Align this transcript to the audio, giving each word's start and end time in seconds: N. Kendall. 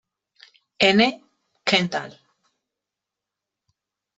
N. 0.87 0.99
Kendall. 1.63 2.17